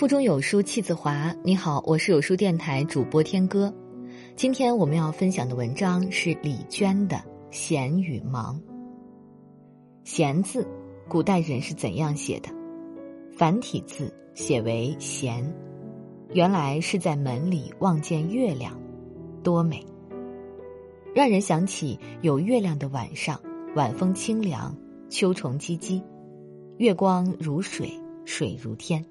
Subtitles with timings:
[0.00, 1.30] 腹中有书气自华。
[1.44, 3.70] 你好，我是有书电台主播天歌。
[4.34, 7.16] 今天我们要分享的文章是李娟的
[7.50, 8.58] 《闲与忙》。
[10.02, 10.66] 闲字，
[11.06, 12.48] 古代人是怎样写的？
[13.36, 15.44] 繁体字写为闲，
[16.32, 18.80] 原来是在门里望见月亮，
[19.42, 19.84] 多美！
[21.14, 23.38] 让人想起有月亮的晚上，
[23.76, 24.74] 晚风清凉，
[25.10, 26.02] 秋虫唧唧，
[26.78, 27.92] 月光如水，
[28.24, 29.04] 水如天。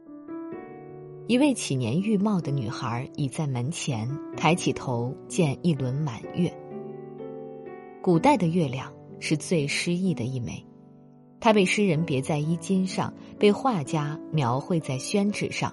[1.30, 6.52] 一位起年玉貌的女孩倚在门前，抬起头见一轮满月。
[8.02, 10.66] 古代的月亮是最诗意的一枚，
[11.40, 15.72] 它被诗人别在衣襟上，被画家描绘在宣纸上，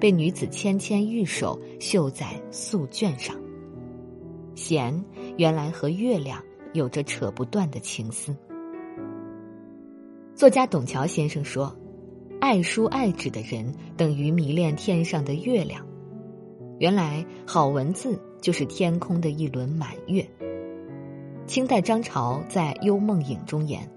[0.00, 3.36] 被女子纤纤玉手绣在素绢上。
[4.56, 5.04] 弦，
[5.36, 8.36] 原来和月亮有着扯不断的情思。
[10.34, 11.72] 作家董桥先生说。
[12.40, 15.84] 爱书爱纸的人等于迷恋天上的月亮。
[16.78, 20.24] 原来好文字就是天空的一轮满月。
[21.46, 23.90] 清代张潮在《幽梦影》中言：“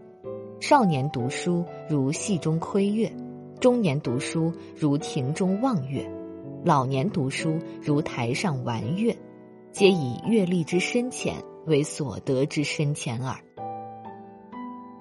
[0.60, 3.12] 少年读书如戏中窥月，
[3.60, 6.10] 中年读书如庭中望月，
[6.66, 9.16] 老年读书如台上玩月，
[9.72, 11.36] 皆以阅历之深浅
[11.68, 13.38] 为所得之深浅耳。”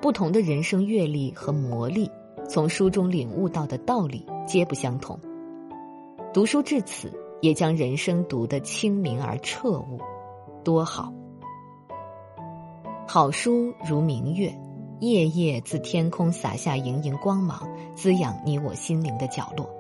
[0.03, 2.11] 不同的人生阅历和磨砺。
[2.53, 5.17] 从书中领悟到的道理皆不相同。
[6.35, 10.01] 读书至此，也将人生读得清明而彻悟，
[10.65, 11.13] 多好！
[13.07, 14.53] 好书如明月，
[14.99, 19.71] 夜夜自天空洒下盈盈光芒，滋养你我心灵的角落。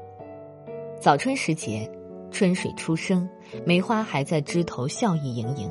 [1.00, 1.90] 早春时节，
[2.30, 3.28] 春水初生，
[3.66, 5.68] 梅花还在枝头笑意盈盈。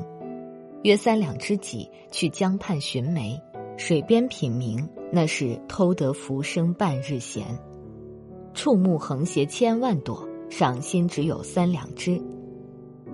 [0.82, 3.40] 约三两知己去江畔寻梅，
[3.78, 4.86] 水边品茗。
[5.12, 7.44] 那是偷得浮生半日闲，
[8.54, 12.20] 触目横斜千万朵，赏心只有三两枝。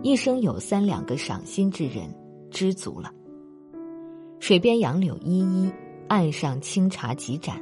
[0.02, 2.14] 一生有三两个赏心之人，
[2.50, 3.10] 知足了。
[4.40, 5.72] 水边杨柳依依，
[6.06, 7.60] 岸上清茶几盏，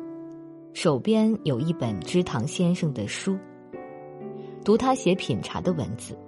[0.72, 3.38] 手边有一本知堂先生的书，
[4.64, 6.18] 读他写品茶的文字。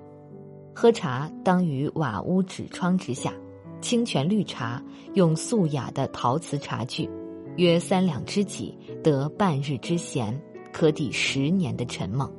[0.72, 3.34] 喝茶当于瓦屋纸窗之下，
[3.80, 4.80] 清泉绿茶
[5.14, 7.10] 用素雅的陶瓷茶具。
[7.56, 10.38] 约三两知己，得半日之闲，
[10.72, 12.30] 可抵十年的沉梦。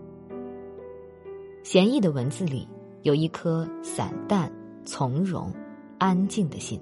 [1.64, 2.68] 闲逸的文字里，
[3.02, 4.52] 有一颗散淡、
[4.86, 5.52] 从容、
[5.98, 6.80] 安静的心。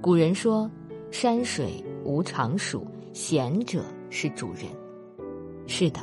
[0.00, 0.68] 古人说
[1.12, 4.64] ：“山水无常属，闲者是主人。”
[5.68, 6.00] 是的，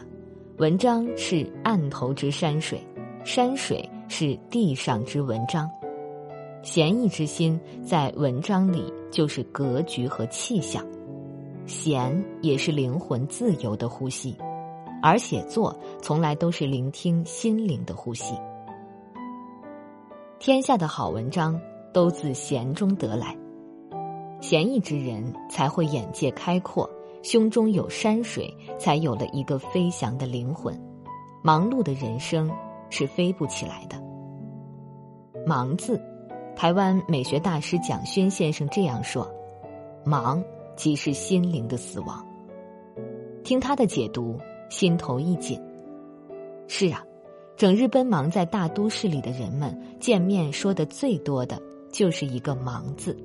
[0.57, 2.79] 文章是案头之山水，
[3.25, 5.69] 山水是地上之文章。
[6.61, 10.85] 闲逸之心，在文章里就是格局和气象，
[11.65, 14.35] 闲也是灵魂自由的呼吸，
[15.01, 18.35] 而写作从来都是聆听心灵的呼吸。
[20.37, 21.59] 天下的好文章
[21.93, 23.35] 都自闲中得来，
[24.41, 26.89] 闲逸之人才会眼界开阔，
[27.23, 30.77] 胸中有山水，才有了一个飞翔的灵魂。
[31.41, 32.51] 忙碌的人生
[32.89, 33.95] 是飞不起来的。
[35.47, 35.99] 忙字。
[36.59, 39.25] 台湾美学大师蒋勋先生这样说
[40.03, 40.43] ：“忙
[40.75, 42.21] 即是心灵的死亡。”
[43.45, 44.37] 听他的解读，
[44.69, 45.57] 心头一紧。
[46.67, 47.01] 是啊，
[47.55, 51.57] 整日奔忙在大都市里的人们，见面说的最多的
[51.93, 53.15] 就是一个“忙”字。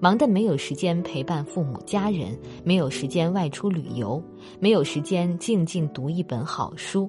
[0.00, 4.22] 忙的没有时间陪伴父母家人，没有时间外出旅游，
[4.58, 7.06] 没有时间静静读一本好书，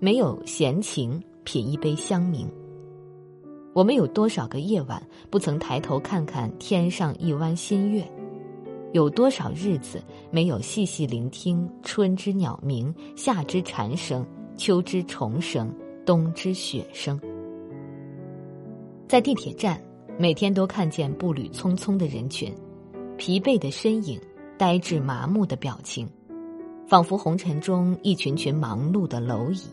[0.00, 2.48] 没有闲情品一杯香茗。
[3.76, 8.10] 我们有多少个夜晚不曾抬头看看天上一弯新月？
[8.94, 14.26] 有多少日子没有细细聆听春之鸟鸣、夏之蝉声、
[14.56, 15.70] 秋之虫声、
[16.06, 17.20] 冬之雪声？
[19.06, 19.78] 在地铁站，
[20.18, 22.50] 每天都看见步履匆匆的人群，
[23.18, 24.18] 疲惫的身影，
[24.56, 26.08] 呆滞麻木的表情，
[26.88, 29.66] 仿佛红尘中一群群忙碌的蝼蚁。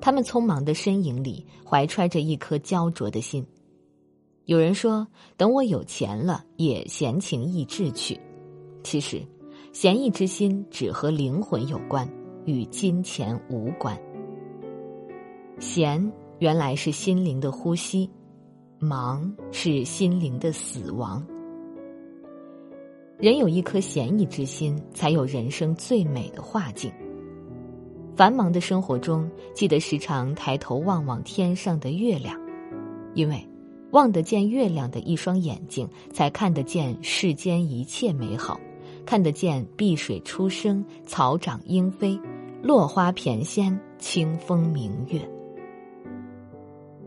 [0.00, 3.46] 他们匆忙的身影里，怀揣着一颗焦灼的心。
[4.46, 8.18] 有人说：“等我有钱了，也闲情逸致去。”
[8.82, 9.22] 其实，
[9.72, 12.08] 闲逸之心只和灵魂有关，
[12.46, 13.96] 与金钱无关。
[15.58, 18.10] 闲原来是心灵的呼吸，
[18.78, 21.24] 忙是心灵的死亡。
[23.18, 26.90] 人有一颗闲逸之心，才有人生最美的画境。
[28.20, 32.38] 繁忙的生活中，记得时常抬头望望天上的月亮，
[33.14, 33.48] 因为
[33.92, 38.60] 望得见月亮的一双眼睛，才看得见世间一切美好，
[39.06, 42.20] 看得见碧水初生、草长莺飞，
[42.62, 45.18] 落花翩跹，清风明月。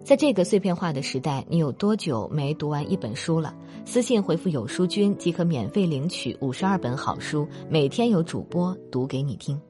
[0.04, 3.54] 在这个碎片化的时代，你有多久没读完一本书了？
[3.86, 9.62] 私信回复“有书君”即可免费领取五十二本好书，每天有主播读给你听。